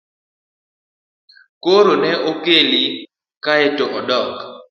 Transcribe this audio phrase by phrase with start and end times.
[1.63, 2.83] Koro ne okeli
[3.45, 4.35] kaeto odok?